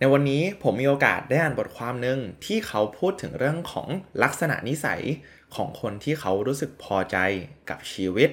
[0.00, 3.88] ในวันนี้ผมมีโอกาสได้อ่านบทความหนึ่งที่เขาพูดถึงเรื่องของ
[4.22, 5.02] ลักษณะนิสัย
[5.54, 7.16] ของคนที่เขารู้สึกพอใจ
[7.70, 8.30] กับชีวิต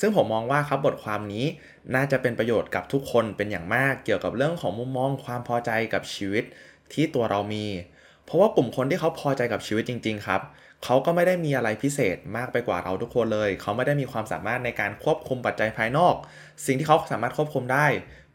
[0.00, 1.46] ซึ่งผมมองว่าครับบทความนี้
[1.94, 6.44] น่าจะเป็นประโยชน์กับทุกคนเป็นอย่างมากเกี่ยวกับเรื่องของมุมมองความพอใจกับชีวิต
[6.92, 7.66] ที่ตัวเรามี
[8.24, 10.40] เพราะว่ากลุ่มคนที่เขาพอใจกับชีวิตจริง ๆ ครับ
[10.84, 16.14] เขาก็ไม่ได้มีอะไรพิเศษมากไปกว่าเราทุกคนเลย เขาไม่ได้มีความสามารถในการควบคุมปัจจัยภายนอก
[16.66, 17.86] สิ่งที่เขาสามารถควบคุมได้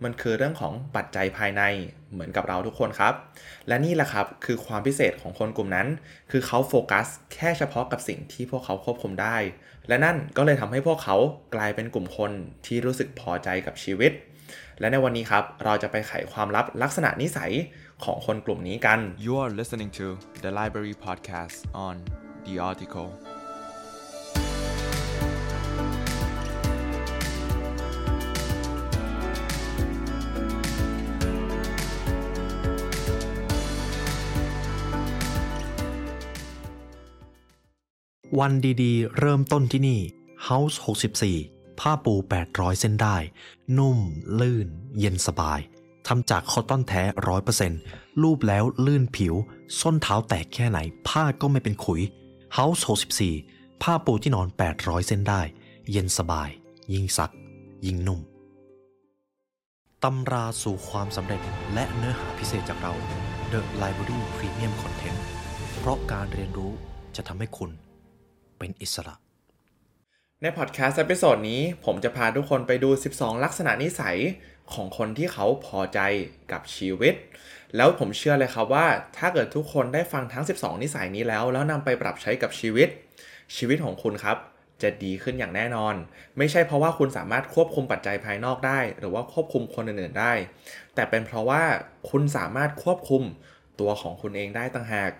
[0.03, 1.61] มันคือเรื่องของปัจจัยภายใน
[2.13, 3.13] เหมือนกับเราทุกคนครับ
[3.67, 5.87] และนี่แหละครับคือความพิเศษของคนกลุ่มนั้น
[6.31, 9.37] คือเขาโฟกัสแค่เฉพาะกับสิ่งที่พวกเขาควบคุมได้
[9.87, 11.15] และนั่นก็เลยทำให้พวกเขา
[11.55, 12.31] กลายเป็นกลุ่มคน
[12.65, 14.11] ที่รู้สึกพอใจกับชีวิต
[14.79, 17.53] และในวันนี้ครับ เราจะไปไขความลับลักษณะนิสัย
[18.03, 20.05] ของคนกลุ่มนี้กัน You are listening to
[20.43, 21.95] the Library Podcast on
[22.45, 23.09] The Article.
[38.39, 39.99] วันดีๆ เริ่มต้นที่นี่
[40.47, 40.77] House
[41.27, 42.13] 64 ผ้าปู
[42.47, 43.17] 800 เส้นได้
[43.77, 43.99] นุ่ม
[44.39, 44.67] ลื่น
[44.99, 45.59] เย็นสบาย
[46.07, 47.79] ทำจากคอตตอนแท้ร้อยเปอร์เซ็นต์
[48.21, 49.33] รูปแล้วลื่นผิว
[49.79, 52.01] ส้นเท้าแตกแค่ไหน ผ้าก็ไม่เป็นขุย
[52.57, 52.81] House
[53.31, 55.41] 64 ผ้าปูที่นอน 800 เส้นได้
[55.91, 56.49] เย็นสบาย
[56.93, 57.31] ยิ่งซัก
[57.85, 58.19] ยิ่งนุ่ม
[60.03, 61.41] ตำราสู่ความสำเร็จ
[61.73, 62.93] และเนื้อหาพิเศษจากเรา
[63.51, 65.19] The Library Premium Content
[65.77, 66.71] เพราะการเรียนรู้
[67.15, 67.71] จะทำให้คุณ
[68.61, 69.15] เป็นอิสระ
[70.41, 74.17] ในพอดแคสต์ episode นี้ ผมจะพาทุกคนไปดู 12 ลักษณะนิสัย
[74.73, 75.99] ของคนที่เขาพอใจ
[76.51, 77.13] กับชีวิต
[77.75, 82.89] แล้วผมเชื่อเลยครับว่า ถ้าเกิดทุกคนได้ฟังทั้ง 12 นิสัยนี้แล้ว แล้วนำไปปรับใช้กับชีวิต
[83.55, 84.37] ชีวิตของคุณครับ
[84.81, 85.95] จะดีขึ้นอย่างแน่นอน
[86.37, 90.33] ไม่ใช่เพราะว่าคุณสามารถควบคุมปัจจัยภายนอกได้ หรือว่าควบคุมคนอื่นๆได้
[90.95, 91.63] แต่เป็นเพราะว่า
[92.09, 93.23] คุณสามารถควบคุม
[93.79, 95.11] ตัวของคุณเองได้ต่างหาก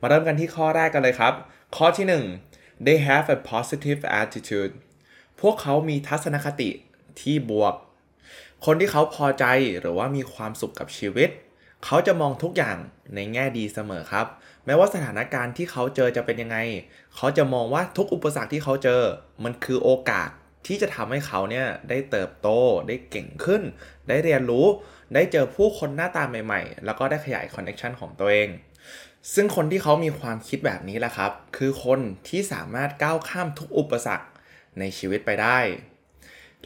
[0.00, 1.34] มาเริ่มกันที่ข้อแรกกันเลยครับ
[1.76, 2.49] ข้อที่ 1
[2.84, 4.72] they have a positive attitude
[5.40, 6.70] พวกเขามีทัศนคติ
[7.20, 7.74] ที่บวก
[8.64, 9.44] คนที่เขาพอใจ
[9.80, 11.30] หรือว่ามีความสุขกับชีวิต
[11.84, 12.76] เขาจะมองทุกอย่าง
[13.14, 14.26] ในแง่ดีเสมอครับ
[14.66, 16.58] แม้ว่าสถานการณ์ที่เขาเจอจะเป็นยังไง
[17.16, 19.02] เขาจะมองว่าทุกอุปสรรคที่เขาเจอ
[19.44, 20.30] มันคือโอกาส
[20.66, 22.48] ที่จะทำให้เขาเนี่ยได้เติบโต
[22.88, 23.62] ได้เก่งขึ้น
[24.08, 24.66] ได้เรียนรู้
[25.14, 28.48] ได้เจอผู้คนหน้าตาใหม่ ๆ แล้วก็ได้ขยายคอนเน t ชันของตัวเอง
[29.34, 34.26] ซึ่งคนที่เขามีความคิดแบบนี้แหละครับ คือคนที่สามารถก้าวข้ามทุกอุปสรรค
[34.78, 35.58] ในชีวิตไปได้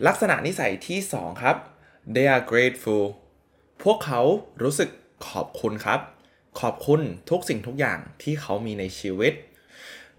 [0.07, 1.57] ลักษณะนิสัยที่ 2 ครับ
[2.15, 3.05] they are grateful
[3.83, 4.21] พวกเขา
[4.63, 4.91] รู้สึก
[5.29, 6.01] ขอบคุณครับ
[6.61, 7.01] ขอบคุณ
[7.31, 9.33] ทุกสิ่งทุกอย่างที่เขามีในชีวิต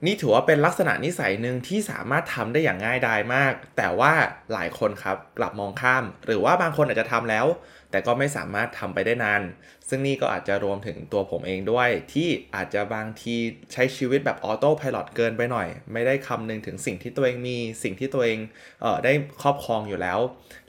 [0.06, 4.14] นี่ถือว่าเป็นลักษณะนิสัยหนึ่งที่สามารถทำได้อย่างง่ายดายมาก แต่ว่า
[4.54, 7.46] หลายคนครับกลับมองข้าม หรือว่าบางคนอาจจะทำแล้ว
[7.92, 9.42] แต่ก็ไม่สามารถทำไปได้นาน
[9.90, 13.36] ซึ่งนี่ก็อาจจะรวมถึงตัวผมเองด้วย ที่อาจจะบางที
[13.74, 18.40] ใช้ชีวิตแบบออโต้พายロเกินไปหน่อย ไม่ได้คำนึงถึงสิ่งที่ตัวเองมี สิ่งที่ตัวเอง
[18.82, 20.20] เออได้ครอบครองอยู่แล้ว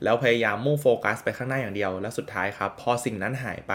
[0.02, 3.74] แล้วพยายามมุ่งโฟกัสไปข้างหน้าอย่างเดียว แล้วสุดท้ายครับพอสิ่งนั้นหายไป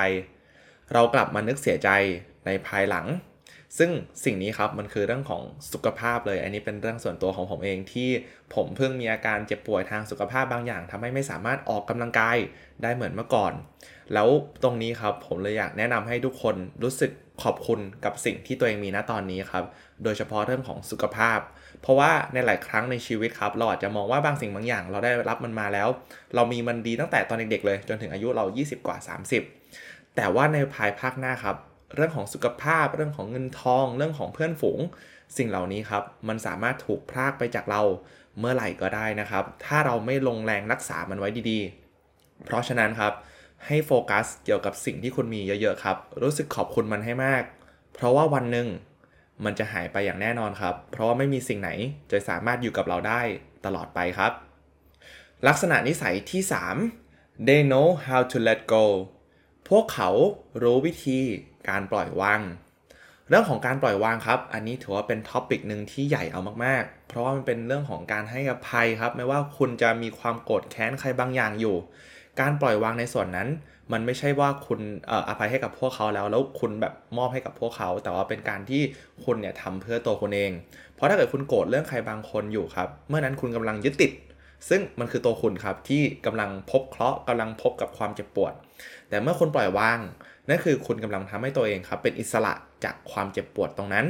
[0.93, 1.89] เรากลับมานึกเสียใจ
[2.45, 3.05] ในภายหลัง
[3.77, 3.91] ซึ่ง
[4.25, 5.41] สิ่งนี้ครับมันคือเรื่องของ
[5.73, 8.09] สุขภาพเลย อันนี้เป็นเรื่องส่วนตัวของผมเองที่
[8.55, 12.37] ผมเพิ่งมีอาการเจ็บป่วยทางสุขภาพบางอย่างทำให้ไม่สามารถออกกำลังกาย
[12.83, 13.53] ได้เหมือนเมื่อก่อน
[14.13, 14.27] แล้ว
[14.63, 17.11] ตรงนี้ครับผมเลยอยากแนะนำให้ทุกคนรู้สึก
[17.43, 19.63] ขอบคุณกับสิ่งที่ตัวเองมีณตอนนี้ครับ
[20.03, 21.39] โดยเฉพาะเรื่องของสุขภาพ
[21.81, 25.87] เพราะว่าในหลายครั้งในชีวิตครับเราอาจจะมองว่าบางสิ่งบางอย่าง เราได้รับมันมาแล้ว
[26.35, 28.97] เรามีมันดีตั้งแต่ตอนเด็กๆเลย จนถึงอายุเรา 20 กว่า
[29.57, 31.57] 30 แต่ว่าในภายภาคหน้าครับ
[31.95, 34.79] เรื่องของสุขภาพ เรื่องของเงินทอง เรื่องของเพื่อนฝูง
[35.37, 37.81] สิ่งเหล่านี้ครับ มันสามารถถูกพรากไปจากเรา
[38.39, 43.13] เมื่อไหร่ก็ได้นะครับ ถ้าเราไม่ลงแรงรักษามันไว้ดีๆ เพราะฉะนั้นครับ
[43.67, 47.43] ให้โฟกัสเกี่ยวกับสิ่งที่คุณมีเยอะๆครับ รู้สึกขอบคุณมันให้มาก
[47.93, 48.67] เพราะว่าวันหนึ่ง
[49.45, 51.69] มันจะหายไปอย่างแน่นอนครับ เพราะว่าไม่มีสิ่งไหน
[52.11, 53.21] จะสามารถอยู่กับเราได้
[53.65, 54.31] ตลอดไปครับ
[55.47, 56.41] ลักษณะนิสัยที่
[56.93, 58.85] 3 they know how to let go
[59.69, 60.09] พวกเขา
[60.61, 61.19] รู้วิธี
[61.69, 62.41] การปล่อยวาง
[63.29, 71.75] เรื่องของการปล่อยวางครับ อันนี้ถือว่าเป็นท็อปิกหนึ่งที่ใหญ่เอามากๆ เพราะว่ามันเป็นเรื่องของการให้อภัยครับ ไม่ว่าคุณจะมีความโกรธแค้นใครบางอย่างอยู่
[72.39, 73.49] การปล่อยวางในส่วนนั้น
[73.91, 74.79] มันไม่ใช่ว่าคุณ
[75.09, 78.81] อออภัยให้กับพวกเขาแล้ว แล้วคุณแบบมอบให้กับพวกเขา แต่ว่าเป็นการที่
[79.25, 80.51] คุณเนี่ยทำเพื่อตัวคุณเอง
[80.95, 84.11] เพราะถ้าเกิดคุณโกรธเรื่องใครบางคนอยู่ครับ เมื่อนั้นคุณกำลังยึดติด
[84.69, 88.53] ซึ่งมันคือตัวคุณครับที่กำลังพบเคราะห์กำลังพบกับความเจ็บปวด
[89.09, 89.99] แต่เมื่อคุณปล่อยวาง
[90.51, 92.53] นั่นคือคุณกำลังทำให้ตัวเองครับเป็นอิสระ
[92.83, 94.05] จากความเจ็บปวดตรงนั้น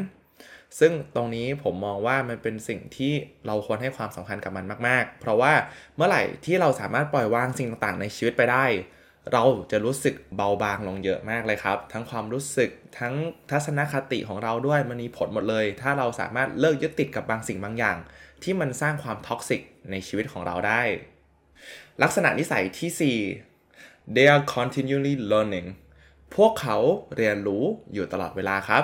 [0.80, 3.14] ซึ่งตรงนี้ผมมองว่ามันเป็นสิ่งที่
[3.46, 5.54] เราควรให้ความสำคัญกับมันมาก ๆ เพราะว่า
[5.96, 8.66] เมื่อไหร่ที่เราสามารถปล่อยวางสิ่งต่างๆ ในชีวิตไปได้
[9.34, 13.14] เราจะรู้สึกเบาบางลงเยอะมากเลยครับ ทั้งความรู้สึกทั้ง
[13.52, 17.98] ทัศนคติของเราด้วยมันมีผลหมดเลย ถ้าเราสามารถเลิกยึดติดกับบางสิ่งบางอย่าง
[18.44, 19.62] ที่มันสร้างความ toxic
[19.92, 20.82] ในชีวิตของเราได้
[22.04, 23.18] ลักษณะนิสัยที่
[23.58, 25.68] 4 they are continually learning
[26.36, 26.78] พวกเขา
[27.18, 27.64] เรียนรู้
[27.94, 28.84] อยู่ตลอดเวลาครับ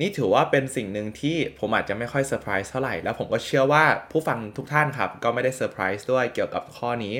[0.00, 7.14] นี่ถือว่าเป็นสิ่งหนึ่งที่ผมอาจจะไม่ค่อยเซอร์ไพรส์เท่าไหร่ แล้วผมก็เชื่อว่าผู้ฟังทุกท่านครับ ก็ไม่ได้เซอร์ไพรส์ด้วยเกี่ยวกับข้อนี้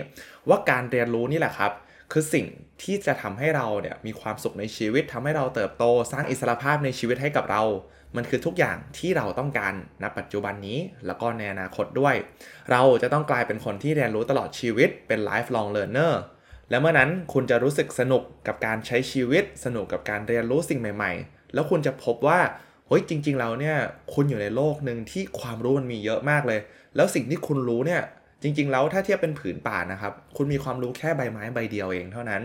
[0.49, 1.73] ว่าการเรียนรู้นี่แหละครับ
[2.13, 2.47] คือสิ่ง
[2.83, 7.63] ที่จะทำให้เราเนี่ยมีความสุขในชีวิตทำให้เราเติบโตสร้างอิสรภาพในชีวิตให้กับเรา
[8.17, 12.15] มันคือทุกอย่างที่เราต้องการณปัจจุบันนี้ แล้วก็ในอนาคตด้วย
[12.71, 16.15] เราจะต้องกลายเป็นคนที่เรียนรู้ตลอดชีวิตเป็น lifelong learner
[16.71, 22.41] แล้วเมื่อนั้นคุณจะรู้สึกสนุกกับการใช้ชีวิต สนุกกับการเรียนรู้สิ่งใหม่ ๆ แล้วคุณจะพบว่า
[22.89, 23.77] เฮ้ยจริงๆแล้วเนี่ย
[24.15, 26.61] คุณอยู่ในโลกหนึ่งที่ความรู้มันมีเยอะมากเลย
[26.97, 28.03] แล้วสิ่งที่คุณรู้เนี่ย
[28.43, 32.43] จริง ๆ แล้วถ้าเทียบเป็นผืนป่านะครับ คุณมีความรู้แค่ใบไม้ใบเดียวเองเท่านั้น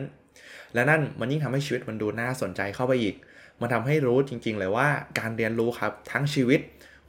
[0.73, 3.15] และนั่นมันยิ่งทำให้ชีวิตมันดูน่าสนใจเข้าไปอีก
[3.61, 4.87] มันทำให้รู้จริง ๆ เลยว่า
[5.19, 6.59] การเรียนรู้ครับทั้งชีวิต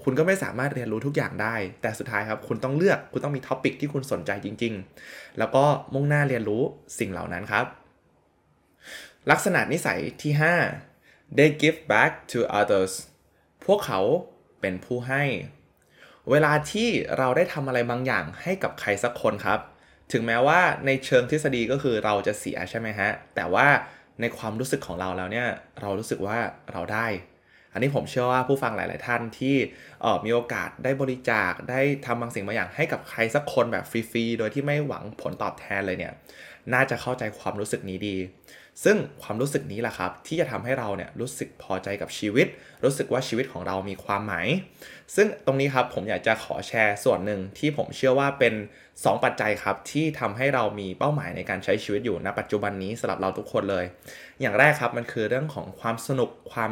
[0.05, 4.75] คุณก็ไม่สามารถเรียนรู้ทุกอย่างได้ แต่สุดท้ายครับ คุณต้องเลือกคุณต้องมีท็อปิกที่คุณสนใจจริง
[5.07, 5.65] ๆ แล้วก็
[5.95, 6.63] มุ่งหน้าเรียนรู้
[6.99, 7.65] สิ่งเหล่านั้นครับ
[9.31, 10.33] ลักษณะนิสัยที่
[10.83, 12.93] 5 they give back to others
[13.67, 14.01] พวกเขา
[14.61, 15.25] เป็นผู้ให้
[16.31, 16.89] เวลาที่
[17.19, 19.61] เราได้ทำอะไรบางอย่างให้กับใครสักคนครับ
[20.13, 23.69] ถึงแม้ว่าในเชิงทฤษฎีก็คือเราจะเสียใช่ไหมฮะ แต่ว่า
[24.21, 25.49] ในความรู้สึกของเราแล้วเนี่ย
[25.81, 26.39] เรารู้สึกว่า
[26.73, 27.07] เราได้
[27.73, 29.57] อันนี้ผมเชื่อว่าผู้ฟังหลาย ๆ ท่านที่
[30.25, 36.13] มีโอกาสได้บริจาคได้ทำบางสิ่งบางอย่างให้กับใครสักคนแบบฟรี ๆ โดยที่ไม่หวังผลตอบแทนเลยเนี่ย
[36.75, 38.17] น่าจะเข้าใจความรู้สึกนี้ดี
[38.85, 42.47] ซึ่งความรู้สึกนี้แหละครับ ที่จะทำให้เราเนี่ยรู้สึกพอใจกับชีวิต
[42.85, 44.47] รู้สึกว่าชีวิตของเรามีความหมาย
[45.17, 48.55] ซึ่งตรงนี้ครับผมอยากจะขอแชร์ส่วนหนึ่งที่ผมเชื่อว่าเป็น
[48.91, 53.85] 2 ปัจจัยครับ ที่ทำให้เรามีเป้าหมายในการใช้ชีวิตอยู่ณปัจจุบันนี้สำหรับเราทุกคนเลย
[54.41, 56.71] อย่างแรกครับมันคือเรื่องของความสนุกความ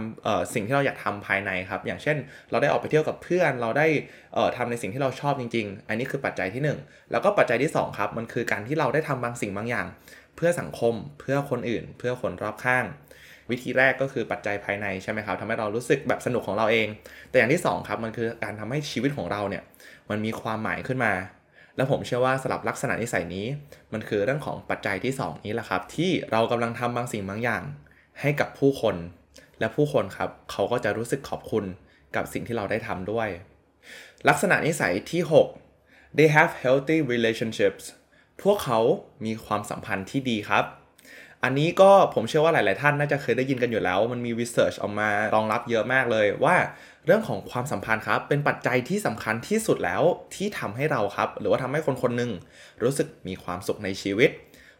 [0.54, 2.16] สิ่งที่เราอยากทำภายในครับ อย่างเช่น
[2.50, 3.86] เราได้ออกไปเที่ยวกับเพื่อนเราได้
[4.34, 9.86] เอ่อทำในสิ่งที่เราชอบจริง ๆ อันนี้คือปัจจัยที่ 1 แล้วก็ปัจจัยที่2ครับมันคือการที่เราได้ทำบางสิ่งบางอย่าง
[10.38, 12.84] เพื่อสังคม เพื่อคนอื่น เพื่อคนรอบข้าง
[13.50, 16.88] วิธีแรกก็คือปัจจัยภายในใช่ไหมครับทำให้เรารู้สึกแบบสนุกของเราเอง
[17.30, 19.62] แต่อย่างที่2ครับมันคือการทำให้ชีวิตของเราเนี่ย
[20.10, 21.12] มันมีความหมายขึ้นมา
[21.76, 23.46] แล้วผมเชื่อว่าสำหรับลักษณะนิสัยนี้
[23.92, 27.62] มันคือเรื่องของปัจจัยที่ 2 นี้แหละครับ ที่เรากำลังทำบางสิ่งบางอย่าง
[28.20, 28.96] ให้กับผู้คน
[29.60, 31.64] และผู้คนครับเขาก็จะรู้สึกขอบคุณ
[32.16, 33.28] กับสิ่งที่เราได้ทำด้วย
[34.28, 35.22] ลักษณะนิสัยที่
[35.70, 37.84] 6 they have healthy relationships
[38.42, 38.80] พวกเขา
[39.24, 40.64] มีความสัมพันธ์ที่ดีครับ
[41.44, 46.56] อันนี้ก็ผมเชื่อว่าหลาย ๆ ท่านน่าจะเคยได้ยินกันอยู่แล้ว มันมีวิจัยออกมารองรับเยอะมากเลยว่า
[47.06, 50.02] เรื่องของความสัมพันธ์ครับเป็นปัจจัยที่สำคัญที่สุดแล้ว
[50.34, 52.30] ที่ทำให้เราครับ หรือว่าทำให้คนคนหนึ่ง
[52.82, 54.30] รู้สึกมีความสุขในชีวิต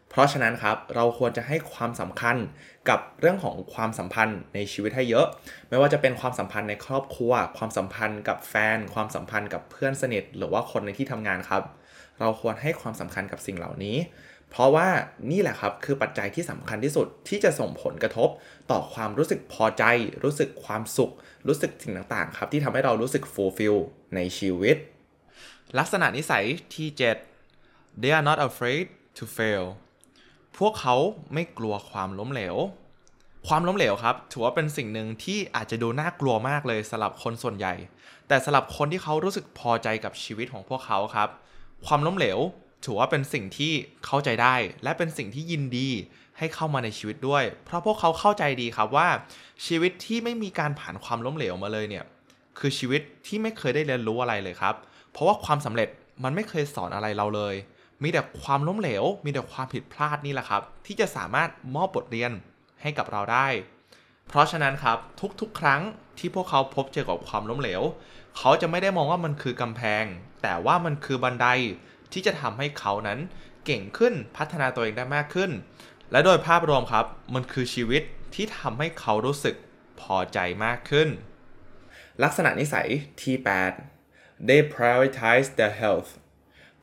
[0.09, 2.35] เพราะฉะนั้นครับเราควรจะให้ความสำคัญ
[2.89, 5.25] กับเรื่องของความสัมพันธ์ในชีวิตให้เยอะ
[5.69, 11.63] ไม่ว่าจะเป็นความสัมพันธ์ในครอบครัว ความสัมพันธ์กับแฟน ความสัมพันธ์กับเพื่อนสนิท หรือว่าคนในที่ทำงานครับ
[12.19, 13.97] เราควรให้ความสำคัญกับสิ่งเหล่านี้
[14.51, 14.87] เพราะว่า
[15.31, 18.29] นี่แหละครับคือปัจจัยที่สำคัญที่สุดที่จะส่งผลกระทบ
[18.71, 19.83] ต่อความรู้สึกพอใจ
[20.23, 21.11] รู้สึกความสุข
[21.47, 23.77] รู้สึกสิ่งต่างๆ ครับ ที่ทำให้เรารู้สึก fulfill
[24.15, 24.77] ในชีวิต
[25.77, 26.45] ลักษณะนิสัย
[26.75, 26.87] ที่
[27.45, 28.85] 7 they are not afraid
[29.17, 29.65] to fail
[30.57, 30.95] พวกเขา
[31.33, 32.55] ไม่กลัวความล้มเหลว
[33.47, 37.73] ความล้มเหลวครับ ถือว่าเป็นสิ่งหนึ่งที่อาจจะดูน่ากลัวมากเลยสำหรับคนส่วนใหญ่
[38.27, 41.29] แต่สำหรับคนที่เขารู้สึกพอใจกับชีวิตของพวกเขาครับ
[41.85, 42.39] ความล้มเหลว
[42.85, 43.73] ถือว่าเป็นสิ่งที่
[44.05, 45.89] เข้าใจได้ และเป็นสิ่งที่ยินดี
[46.37, 49.07] ให้เข้ามาในชีวิตด้วย เพราะพวกเขาเข้าใจดีครับว่า
[49.65, 52.05] ชีวิตที่ไม่มีการผ่านความล้มเหลวมาเลยเนี่ย
[52.59, 54.75] คือชีวิตที่ไม่เคยได้เรียนรู้อะไรเลยครับ
[55.11, 55.89] เพราะว่าความสำเร็จ
[56.23, 57.55] มันไม่เคยสอนอะไรเราเลย
[58.03, 62.31] มีแต่ความล้มเหลว มีแต่ความผิดพลาดนี่แหละครับ ที่จะสามารถมอบบทเรียน
[62.81, 63.47] ให้กับเราได้
[64.29, 64.97] เพราะฉะนั้นครับ
[65.41, 65.81] ทุกๆ ครั้ง
[66.17, 67.81] ที่พวกเขาพบเจอกับความล้มเหลว
[68.37, 70.03] เขาจะไม่ได้มองว่ามันคือกำแพง
[70.41, 71.47] แต่ว่ามันคือบันได
[72.11, 73.19] ที่จะทำให้เขานั้น
[73.65, 75.51] เก่งขึ้นพัฒนาตัวเองได้มากขึ้น
[76.11, 78.03] และโดยภาพรวมครับมันคือชีวิต
[78.35, 79.55] ที่ทำให้เขารู้สึก
[80.01, 81.09] พอใจมากขึ้น
[82.23, 82.87] ลักษณะนิสัย
[83.21, 83.35] ที่
[83.91, 86.09] 8 they prioritize their health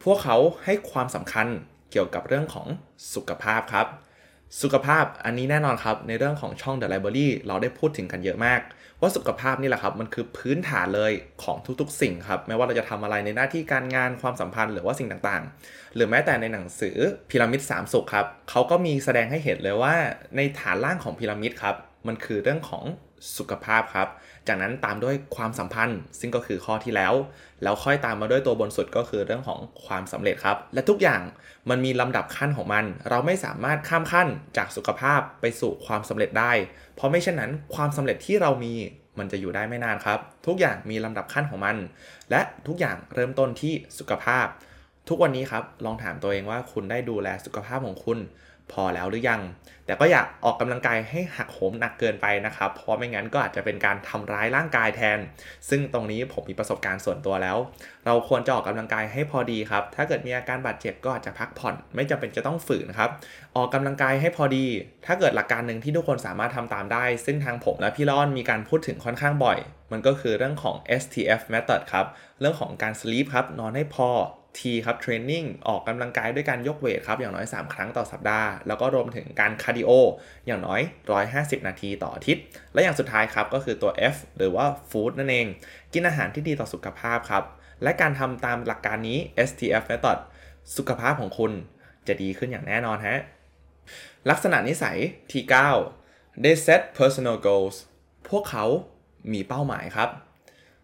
[0.03, 1.47] พวกเขาให้ความสำคัญ
[1.91, 2.69] เกี่ยวกับเรื่องของ
[3.15, 3.87] สุขภาพครับ
[4.63, 8.61] สุขภาพอันนี้แน่นอนครับ ในเรื่องของช่อง The Library เราได้พูดถึงกันเยอะมาก
[9.01, 11.13] ว่าสุขภาพนี่แหละครับ มันคือพื้นฐานเลย
[11.43, 16.97] ของทุกๆ สิ่งครับ ไม่ว่าเราจะทำอะไรในหน้าที่การงานความสัมพันธ์หรือว่าสิ่งต่างๆ หรือแม้แต่ในหนังสือ
[17.31, 19.95] พีระมิด3สุขครับเขาก็มีแสดงให้เห็นเลยว่า
[20.37, 21.77] ในฐานล่างของพีระมิดครับ
[22.07, 22.85] มันคือเรื่องของ
[23.37, 24.09] สุขภาพครับ
[24.49, 27.15] จากนั้นตามด้วยความสัมพันธ์ ซึ่งก็คือข้อที่แล้ว
[27.63, 31.21] แล้วค่อยตามมาด้วยตัวบนสุดก็คือเรื่องของความสำเร็จครับ และทุกอย่าง
[31.71, 36.53] มันมีลำดับขั้นของมัน เราไม่สามารถข้ามขั้นจากสุขภาพไปสู่ความสำเร็จได้
[36.95, 38.75] เพราะไม่เช่นนั้นความสำเร็จที่เรามี
[39.19, 41.77] มันจะอยู่ได้ไม่นานครับ ทุกอย่างมีลำดับขั้นของมัน
[42.31, 44.47] และทุกอย่างเริ่มต้นที่สุขภาพ
[45.09, 48.19] ทุกวันนี้ครับลองถามตัวเองว่าคุณได้ดูแลสุขภาพของคุณ
[48.73, 49.43] พอแล้วหรือยัง
[49.87, 55.19] แต่ก็อยากออกกำลังกายให้หักโหมหนักเกินไปนะครับ เพราะไม่งั้นก็อาจจะเป็นการทำร้ายร่างกายแทน
[55.69, 57.57] ซึ่งตรงนี้ผมมีประสบการณ์ส่วนตัวแล้ว
[58.07, 63.11] เราควรจะออกกำลังกายให้พอดีครับ ถ้าเกิดมีอาการบาดเจ็บก็อาจจะพักผ่อน ไม่จำเป็นจะต้องฝืนครับ
[63.57, 64.67] ออกกำลังกายให้พอดี
[65.07, 69.59] ถ้าเกิดหลักการหนึ่งที่ทุกคนสามารถทำตามได้ ซึ่งทางผมและพี่ล้อนมีการพูดถึงค่อนข้างบ่อย
[69.93, 72.07] มันก็คือเรื่องของ STF method ครับ
[72.41, 74.11] เรื่องของการ sleep ครับ นอนให้พอ
[74.59, 79.91] T ครับ training ออกกำลังกายด้วยการยก weight ครับอย่างน้อย 3 ครั้งต่อสัปดาห์ แล้วก็รวมถึงการ cardio
[80.47, 80.81] อย่างน้อย
[81.25, 85.47] 150 นาทีต่ออาทิตย์ และอย่างสุดท้ายครับก็คือตัว F หรือว่าฟู้ดนั่นเอง
[85.93, 87.45] กินอาหารที่ดีต่อสุขภาพครับ
[87.83, 90.19] และการทำตามหลักการนี้ STF method
[90.77, 91.53] สุขภาพของคุณ
[92.07, 93.19] จะดีขึ้นอย่างแน่นอนฮะ
[94.31, 94.99] ลักษณะนิสัย
[95.33, 95.43] ที่
[95.93, 97.77] 9 they set personal goals
[98.29, 98.65] พวกเขา
[99.33, 100.11] มีเป้าหมายครับ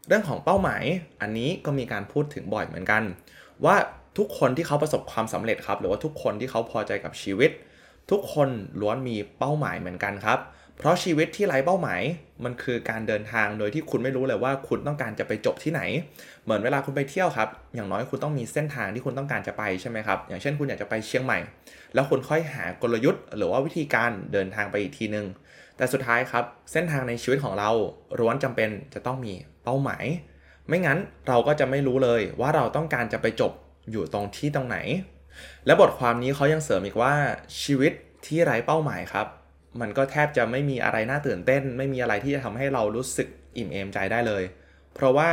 [0.09, 0.83] เรื่องของเป้าหมาย
[1.21, 3.03] อันนี้ก็มีการพูดถึงบ่อยเหมือนกัน
[3.65, 3.77] ว่า
[4.19, 7.51] ทุกคนที่เขาประสบความสำเร็จครับ หรือว่าทุกคนที่เขาพอใจกับชีวิต
[8.11, 8.49] ทุกคน
[8.81, 10.39] ล้วนมีเป้าหมายเหมือนกันครับ
[10.79, 12.01] เพราะชีวิตที่ไร้เป้าหมาย
[12.45, 15.81] มันคือการเดินทางโดยที่คุณไม่รู้เลยว่าคุณต้องการจะไปจบที่ไหน
[16.45, 21.39] เหมือนเวลาคุณไปเที่ยวครับ อย่างน้อยคุณต้องมีเส้นทางที่คุณต้องการจะไปใช่ไหมครับ อย่างเช่นคุณอยากจะไปเชียงใหม่
[21.95, 25.27] แล้วคุณค่อยหากลยุทธ์ หรือว่าวิธีการเดินทางไปอีกทีนึง
[25.77, 27.71] แต่สุดท้ายครับ เส้นทางในชีวิตของเรา
[28.19, 29.33] ร้วนจำเป็นจะต้องมี
[29.65, 30.05] เป้าหมาย
[30.73, 33.53] ไม่งั้นเราก็จะไม่รู้เลยว่าเราต้องการจะไปจบ
[33.91, 34.79] อยู่ตรงที่ตรงไหน
[35.67, 37.15] และบทความนี้เขายังเสริมอีกว่า
[37.63, 37.93] ชีวิต
[38.27, 39.27] ที่ไร้เป้าหมายครับ
[39.81, 44.43] มันก็แทบจะไม่มีอะไรน่าตื่นเต้น ไม่มีอะไรที่จะทำให้เรารู้สึกอิ่มเอมใจได้เลย
[44.95, 45.31] เพราะว่า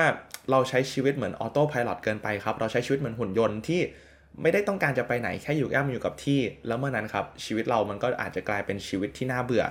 [0.52, 3.82] เราใช้ชีวิตเหมือนออโต้พายロเกินไปครับ เราใช้ชีวิตเหมือนหุ่นยนต์ที่
[4.42, 9.66] ไม่ได้ต้องการจะไปไหนแค่อยู่ย่ำอยู่กับที่ แล้วเมื่อนั้นครับชีวิตเรามันก็อาจจะกลายเป็นชีวิตที่น่าเบื่อ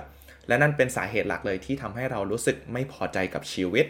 [0.47, 3.85] และนั่นเป็นสาเหตุหลักเลยที่ทำให้เรารู้สึกไม่พอใจกับชีวิต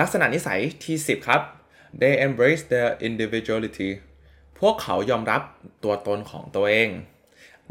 [0.00, 1.40] ลักษณะนิสัยที่ 10 ครับ
[2.00, 3.90] they embrace their individuality
[4.58, 5.42] พวกเขายอมรับ
[5.84, 6.88] ตัวตนของตัวเอง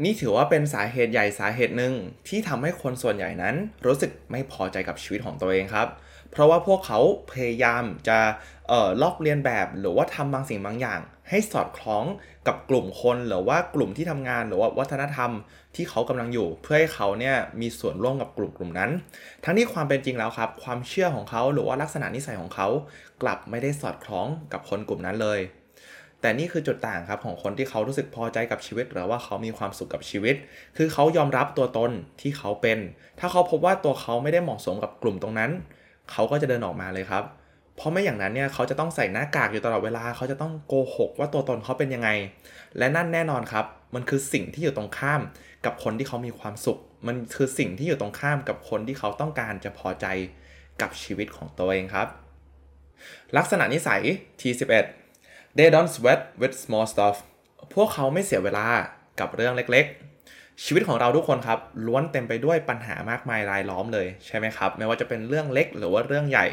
[0.02, 1.94] นี่ถือว่าเป็นสาเหตุใหญ่สาเหตุหนึ่ง
[2.28, 3.54] ที่ทำให้คนส่วนใหญ่นั้น
[3.86, 5.88] รู้สึกไม่พอใจกับชีวิตของตัวเองครับ
[6.30, 7.00] เพราะว่าพวกเขา
[7.32, 8.18] พยายามจะ
[8.68, 11.00] เอ่อลอกเลียนแบบหรือว่าทำบางสิ่งบางอย่าง
[11.32, 12.04] ให้สอดคล้อง
[12.46, 15.30] กับกลุ่มคนหรือว่ากลุ่มที่ทำงานหรือว่าวัฒนธรรม
[15.76, 18.90] ที่เขากำลังอยู่ เพื่อให้เขาเนี่ยมีส่วนร่วมกับกลุ่มกลุ่มนั้น
[19.44, 22.68] ทั้งที่ความเป็นจริงแล้วครับ ความเชื่อของเขาหรือว่าลักษณะนิสัยของเขา
[23.22, 25.40] กลับไม่ได้สอดคล้องกับคนกลุ่มนั้นเลย
[26.20, 30.36] แต่นี่คือจุดต่างครับของคนที่เขารู้สึกพอใจกับชีวิต หรือว่าเขามีความสุขกับชีวิต
[30.76, 32.78] คือเขายอมรับตัวตนที่เขาเป็น
[33.20, 35.50] ถ้าเขาพบว่าตัวเขาไม่ได้เหมาะสมกับกลุ่มตรงนั้น
[36.10, 37.24] เขาก็จะเดินออกมาเลยครับ
[37.82, 42.08] เพราะไม่อย่างนั้นเนี่ยเขาจะต้องใส่หน้ากากอยู่ตลอดเวลา เขาจะต้องโกหกว่าตัวตนเขาเป็นยังไง
[42.78, 45.20] และนั่นแน่นอนครับ มันคือสิ่งที่อยู่ตรงข้าม
[45.64, 50.06] กับคนที่เขามีความสุข มันคือสิ่งที่อยู่ตรงข้ามกับคนที่เขาต้องการจะพอใจ
[50.80, 52.08] กับชีวิตของตัวเองครับ
[53.36, 54.02] ลักษณะนิสัย
[54.40, 54.52] ที่
[55.04, 57.16] 11 they don't sweat with small stuff
[57.74, 58.66] พวกเขาไม่เสียเวลา
[59.20, 60.11] กับเรื่องเล็กๆ
[60.64, 66.46] ชีวิตของเราทุกคนครับล้วนเต็มไปด้วยปัญหามากมายรายล้อมเลยใช่ไหมครับไม่ว่าจะเป็นเรื่องเล็กหรือว่าเรื่องใหญ่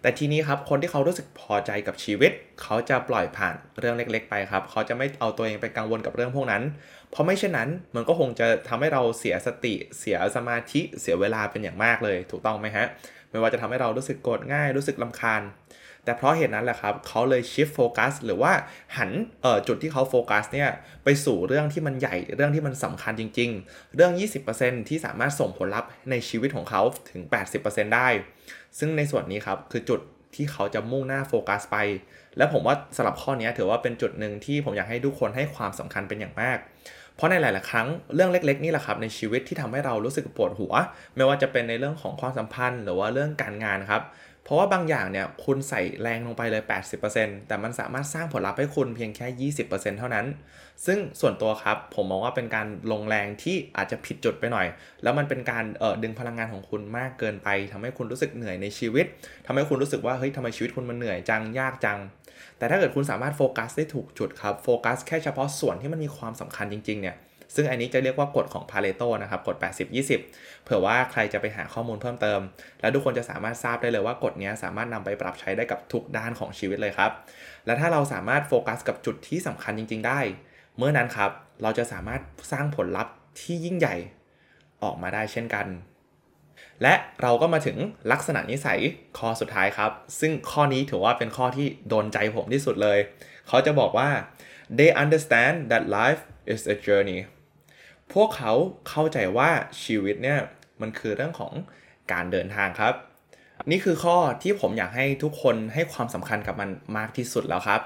[0.00, 2.32] แต่ทีนี้ครับคนที่เขารู้สึกพอใจกับชีวิต
[2.62, 6.62] เขาจะปล่อยผ่านเรื่องเล็ก ๆ ไปครับ เขาจะไม่เอาตัวเองไปกังวลกับเรื่องพวกนั้น
[7.10, 12.86] เพราะไม่เช่นนั้นมันก็คงจะทำให้เราเสียสติ เสียสมาธิเสียเวลาเป็นอย่างมากเลย ถูกต้องไหมฮะ
[13.30, 15.42] ไม่ว่าจะทำให้เรารู้สึกโกรธง่าย รู้สึกลำคาญ
[16.04, 18.52] แต่เพราะเหตุนั้นแหละครับเขาเลยชิฟโฟกัสหรือว่า
[18.96, 19.10] หัน
[19.68, 20.68] จุดที่เขาโฟกัสเนี่ย
[21.04, 24.12] ไปสู่เรื่องที่มันใหญ่เรื่องที่มันสำคัญจริง ๆ เรื่อง
[24.50, 27.22] 20%ที่สามารถส่งผลลัพธ์ในชีวิตของเขาถึง
[27.58, 28.08] 80%ได้
[28.78, 30.00] ซึ่งในส่วนนี้ครับคือจุด
[30.34, 31.76] ที่เขาจะมุ่งหน้าโฟกัสไป
[32.36, 36.58] และผมว่าสำหรับข้อนี้ถือว่าเป็นจุดหนึ่งที่ผมอยากให้ทุกคนให้ความสำคัญเป็นอย่างมาก
[37.16, 40.74] เพราะในหลาย ๆ ครั้งเรื่องเล็ก ๆ นี่แหละครับในชีวิตที่ทำให้เรารู้สึกปวดหัว
[41.16, 44.02] ไม่ว่าจะเป็นในเรื่องของความสัมพันธ์ หรือว่าเรื่องการงานครับ
[44.44, 46.62] เพราะว่าบางอย่างเนี่ยคุณใส่แรงลงไปเลย
[47.04, 50.26] 80%แต่มันสามารถสร้างผลลัพธ์ให้คุณเพียงแค่ 20%เท่านั้น
[50.86, 54.66] ซึ่งส่วนตัวครับผมมองว่าเป็นการลงแรงที่อาจจะผิดจุดไปหน่อย
[55.02, 59.06] แล้วมันเป็นการเออดึงพลังงานของคุณมากเกินไปทำให้คุณรู้สึกเหนื่อยในชีวิต
[59.46, 61.98] ทำให้คุณรู้สึกว่าเฮ้ยทำไมชีวิตคุณมันเหนื่อยจังยากจัง
[62.58, 67.16] แต่ถ้าเกิดคุณสามารถโฟกัสได้ถูกจุดครับโฟกัสแค่เฉพาะส่วนที่มันมีความสำคัญจริงๆเนี่ย
[67.54, 69.56] ซึ่งอันนี้จะเรียกว่ากฎของพาเลโตนะครับกฎ
[70.12, 72.40] 80-20 เผื่อว่าใครจะไปหาข้อมูลเพิ่มเติม
[72.80, 77.10] แล้วทุกคนจะสามารถทราบได้เลยว่ากฎนี้สามารถนำไปปรับใช้ได้กับทุกด้านของชีวิตเลยครับ
[77.66, 80.20] และถ้าเราสามารถโฟกัสกับจุดที่สำคัญจริง ๆ ได้
[80.78, 81.30] เมื่อนั้นครับ
[81.62, 82.20] เราจะสามารถ
[82.52, 83.96] สร้างผลลัพธ์ที่ยิ่งใหญ่
[84.82, 85.66] ออกมาได้เช่นกัน
[86.82, 87.76] และเราก็มาถึง
[88.12, 88.80] ลักษณะนิสัย
[89.18, 89.90] ข้อสุดท้ายครับ
[90.20, 92.98] ซึ่งข้อนี้ถือว่าเป็นข้อที่โดนใจผมที่สุดเลย
[93.48, 94.08] เขาจะบอกว่า
[94.78, 97.20] they understand that life is a journey
[98.12, 98.52] พวกเขา
[98.88, 99.50] เข้าใจว่า
[99.84, 100.38] ชีวิตเนี่ย
[100.80, 101.52] มันคือเรื่องของ
[102.12, 102.94] การเดินทางครับ
[103.70, 107.80] นี่คือข้อที่ผมอยากให้ทุกคนให้ความสำคัญกับมันมากที่สุดแล้วครับ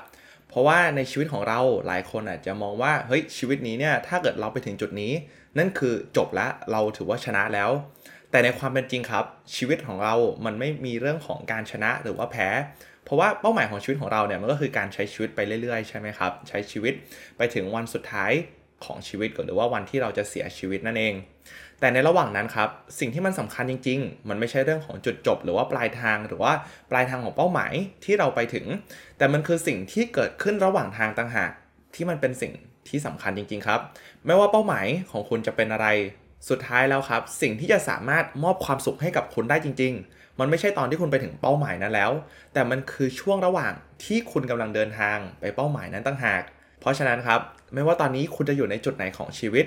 [0.48, 5.12] เพราะว่าในชีวิตของเราหลายคนอาจจะมองว่าเฮ้ยชีวิตนี้เนี่ยถ้าเกิดเราไปถึงจุดนี้
[5.58, 7.70] นั่นคือจบแล้วเราถือว่าชนะแล้ว
[8.30, 9.24] แต่ในความเป็นจริงครับ
[9.56, 12.48] ชีวิตของเรามันไม่มีเรื่องของการชนะหรือว่าแพ้
[13.04, 16.94] เพราะว่าเป้าหมายของชีวิตของเราเนี่ยมันก็คือการใช้ชีวิตไปเรื่อยๆใช่ไหมครับ ใช้ชีวิต
[17.36, 18.32] ไปถึงวันสุดท้าย
[18.84, 21.14] ของชีวิตก่อนหรือว่าวันที่เราจะเสียชีวิตนั่นเอง
[21.80, 22.68] แต่ในระหว่างนั้นครับ
[22.98, 26.52] สิ่งที่มันสำคัญจริง ๆ มันไม่ใช่เรื่องของจุดจบ หรือว่าปลายทางหรือว่า
[26.90, 27.72] ปลายทางของเป้าหมาย
[28.04, 28.66] ที่เราไปถึง
[29.18, 31.50] แต่มันคือสิ่งที่เกิดขึ้นระหว่างทางต่างหาก
[31.94, 32.52] ที่มันเป็นสิ่ง
[32.88, 33.80] ที่สำคัญจริง ๆ ครับ
[34.26, 35.86] ไม่ว่าเป้าหมายของคุณจะเป็นอะไร
[36.48, 42.10] สุดท้ายแล้วครับ สิ่งที่จะสามารถมอบความสุขให้กับคุณได้จริง ๆ มันไม่ใช่ตอนที่คุณไปถึงเป้าหมายนั้นแล้ว
[42.52, 43.72] แต่มันคือช่วงระหว่าง
[44.04, 46.42] ที่คุณกำลังเดินทางไปเป้าหมายนั้นต่างหาก
[46.88, 47.40] ราะฉะนั้นครับ
[47.74, 49.66] ไม่ว่าตอนนี้คุณจะอยู่ในจุดไหนของชีวิต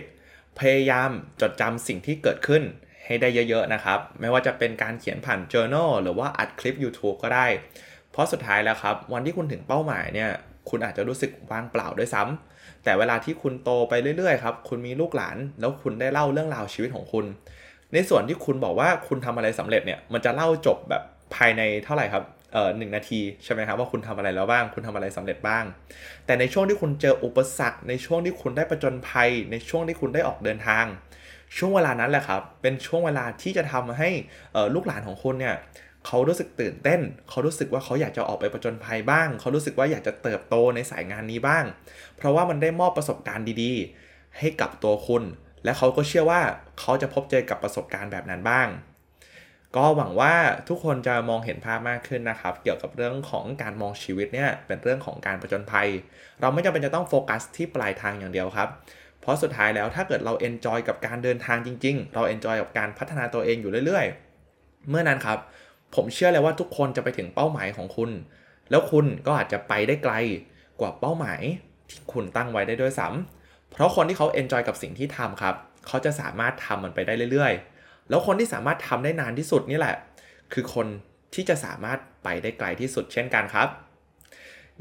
[0.59, 1.09] พยายาม
[1.41, 2.63] จดจำสิ่งที่เกิดขึ้น
[3.05, 7.45] ให้ได้เยอะๆนะครับ ไม่ว่าจะเป็นการเขียนผ่าน journal หรือว่าอัดคลิป YouTube ก็ได้
[8.11, 10.29] เพราะสุดท้ายแล้วครับ วันที่คุณถึงเป้าหมายเนี่ย
[10.69, 17.25] คุณอาจจะรู้สึกว่างเปล่าด้วยซ้ำแต่เวลาที่คุณโตไปเรื่อยๆครับ คุณมีลูกหลาน แล้วคุณได้เล่าเรื่องราวชีวิตของคุณ
[17.93, 21.03] ในส่วนที่คุณบอกว่าคุณทำอะไรสำเร็จเนี่ย มันจะเล่าจบแบบ
[21.35, 25.63] ภายในเท่าไหร่ครับ เอ่อหนึ่งนาทีใช่ไหมครับว่าคุณทำอะไรแล้วบ้าง คุณทำอะไรสำเร็จบ้าง
[26.25, 30.85] แต่ในช่วงที่คุณเจออุปสรรค ในช่วงที่คุณได้ประจนภัย ในช่วงที่คุณได้ออกเดินทาง
[31.57, 34.09] ช่วงเวลานั้นแหละครับ เป็นช่วงเวลาที่จะทำให้
[34.73, 35.55] ลูกหลานของคุณเนี่ย
[36.07, 41.63] เขารู้สึกตื่นเต้น เขารู้สึกว่าเขาอยากจะออกไปประจนภัยบ้าง เขารู้สึกว่าอยากจะเติบโตในสายงานนี้บ้าง
[42.17, 45.23] เพราะว่ามันได้มอบประสบการณ์ดีๆ ให้กับตัวคุณ
[45.63, 46.41] และเขาก็เชื่อว่า
[46.79, 48.67] เขาจะพบเจอกับประสบการณ์แบบนั้นบ้าง
[49.75, 50.33] ก็หวังว่า
[50.69, 55.87] ทุกคนจะมองเห็นภาพมากขึ้นนะครับ เกี่ยวกับเรื่องของการมองชีวิตเนี่ยเป็นเรื่องของการประจนภัย
[56.41, 58.69] เราไม่จำเป็นจะต้องโฟกัสที่ปลายทางอย่างเดียวครับ
[59.21, 65.39] เพราะสุดท้ายแล้วถ้าเกิดเรา enjoy กับการเดินทางจริง ๆ เรา enjoy กับการพัฒนาตัวเองอยู่เรื่อยๆ เมื่อนั้นครับ
[65.95, 68.11] ผมเชื่อเลยว่าทุกคนจะไปถึงเป้าหมายของคุณ
[68.69, 70.13] แล้วคุณก็อาจจะไปได้ไกล
[70.79, 71.41] กว่าเป้าหมาย
[71.89, 75.55] ที่คุณตั้งไว้ได้ด้วยซ้ำเพราะคนที่เขาเอนจอยกับสิ่งที่ทำครับ
[75.87, 77.70] เขาจะสามารถทำมันไปได้เรื่อยๆ
[78.09, 79.95] แล้วคนที่สามารถทำได้นานที่สุดนี่แหละ
[80.53, 80.87] คือคน
[81.33, 83.67] ที่จะสามารถไปได้ไกลที่สุดเช่นกันครับ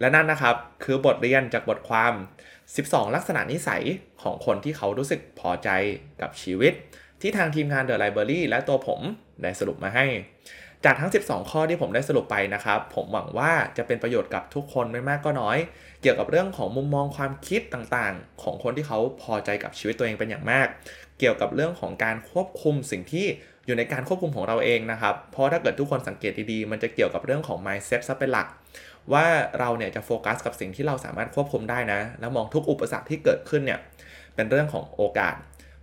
[0.00, 2.12] และนั่นนะครับคือบทเรียนจากบทความ
[2.64, 3.82] 12 ลักษณะนิสัย
[4.22, 5.68] ของคนที่เขารู้สึกพอใจ
[6.20, 6.72] กับชีวิต
[7.20, 9.00] ที่ทางทีมงาน The Library และตัวผม
[9.42, 10.06] ได้สรุปมาให้
[10.84, 15.58] จากทั้ง 12 ข้อที่ผมได้สรุปไปนะครับ ผมหวังว่าจะเป็นประโยชน์กับทุกคนไม่มากก็น้อย
[16.02, 20.66] เกี่ยวกับเรื่องของมุมมองความคิดต่างๆ ของคนที่เขาพอใจกับชีวิตตัวเองเป็นอย่างมาก
[21.20, 23.26] เกี่ยวกับเรื่องของการควบคุมสิ่งที่
[23.66, 28.46] อยู่ในการควบคุมของเราเองนะครับ เพราะถ้าเกิดทุกคนสังเกตดีๆ มันจะเกี่ยวกับเรื่องของ mindset ซะเป็นหลัก
[29.12, 29.26] ว่า
[29.58, 33.80] เราเนี่ยจะโฟกัสกับสิ่งที่เราสามารถควบคุมได้นะ แล้วมองทุกอุปสรรคที่เกิดขึ้นเนี่ย
[34.34, 35.34] เป็นเรื่องของโอกาส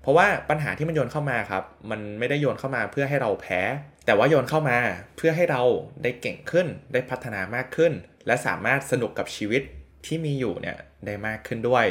[0.02, 3.62] เพราะว่าปัญหาที่มันโยนเข้ามาครับ มันไม่ได้โยนเข้ามาเพื่อให้เราแพ้
[4.06, 4.78] แต่ว่าโยนเข้ามา
[5.18, 5.62] เพื่อให้เรา
[6.04, 7.94] ได้เก่งขึ้น ได้พัฒนามากขึ้น
[8.28, 9.62] และสามารถสนุกกับชีวิต
[10.06, 11.86] ที่มีอยู่เนี่ยได้มากขึ้นด้วย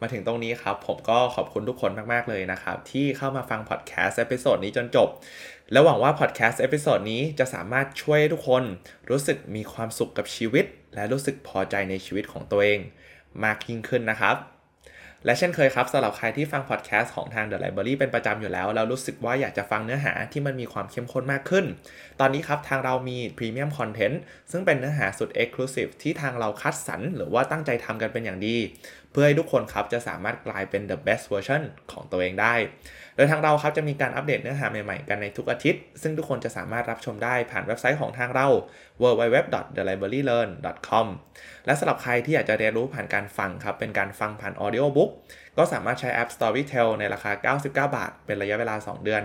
[0.00, 5.08] มาถึงตรงนี้ครับ ผมก็ขอบคุณทุกคนมาก ๆ เลยนะครับ ที่เข้ามาฟังพอดแคสต์ episode นี้จนจบ
[5.72, 8.62] แล้วหวังว่าพอดแคสต์ episode นี้จะสามารถช่วยทุกคน
[9.10, 12.80] รู้สึกมีความสุขกับชีวิต และรู้สึกพอใจในชีวิตของตัวเอง
[13.44, 14.36] มากยิ่งขึ้นนะครับ
[15.24, 21.64] และเช่นเคยครับสำหรับใครที่ฟังพอดแคสต์ของทาง The Library เป็นประจำอยู่แล้ว แล้วรู้สึกว่าอยากจะฟังเนื้อหาที่มันมีความเข้มข้นมากขึ้น
[22.20, 28.56] ตอนนี้ครับทางเรามีพรีเมียมคอนเทนต์ซึ่งเป็นเนื้อหาสุด Exclusive ที่ทางเราคัดสรรหรือว่าตั้งใจทำกันเป็นอย่างดี
[29.10, 32.54] เพื่อให้ทุกคนครับจะสามารถกลายเป็น the best version ของตัวเองได้
[33.22, 38.48] ดยทางเราครับจะมีการอัปเดตเนื้อหาใหม่ ๆ กันในทุกอาทิตย์ ซึ่งทุกคนจะสามารถรับชมได้ผ่านเว็บไซต์ของทางเรา
[39.02, 41.06] www.thelibrarylearn.com
[41.66, 45.10] และสำหรับใครที่อยากจะเรียนรู้ผ่านการฟังครับ เป็นการฟังผ่าน audiobook
[45.56, 49.22] ก็สามารถใช้แอป Storytel ในราคา 99 บาท เป็นระยะเวลา 2 เดือน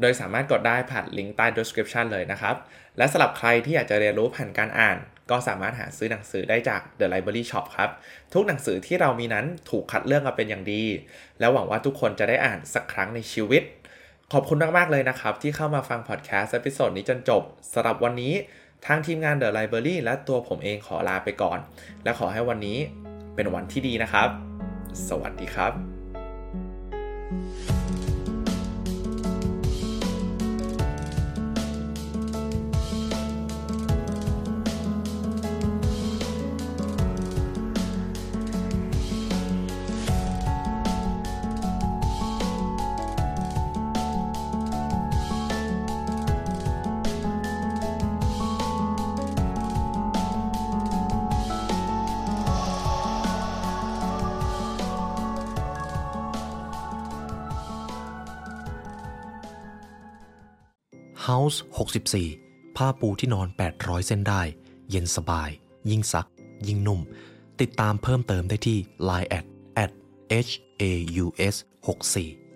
[0.00, 2.56] โดยสามารถกดได้ผ่านลิงก์ใต้ description เลยนะครับ
[2.98, 4.98] และสำหรับใครที่อยากจะเรียนรู้ผ่านการอ่าน
[5.30, 7.90] ก็สามารถหาซื้อหนังสือได้จาก The Library Shop ครับ
[8.32, 10.84] ทุกหนังสือที่เรามีนั้นถูกคัดเลือกมาเป็นอย่างดี
[11.40, 13.62] แล้วหวังว่าทุกคนจะได้อ่านสักครั้งในชีวิต
[14.32, 18.34] ขอบคุณมาก ๆ เลยนะครับ ที่เข้ามาฟังพอดแคสต์ episode นี้จนจบสำหรับวันนี้
[18.86, 21.58] ทางทีมงาน The Library และตัวผมเองขอลาไปก่อน
[22.04, 22.78] และขอให้วันนี้
[23.34, 24.28] เป็นวันที่ดีนะครับ
[25.08, 25.97] สวัสดีครับ
[61.28, 61.58] House
[62.18, 64.42] 64 ผ้าปูที่นอน 800 เส้นได้
[64.90, 65.50] เย็นสบาย
[65.90, 66.28] ยิ่งซัก
[66.66, 67.00] ยิ่งนุ่ม
[67.60, 69.44] ติดตามเพิ่มเติมได้ที่ Line at
[69.84, 69.90] at
[70.48, 70.84] h a
[71.24, 71.54] u s
[71.86, 72.47] 64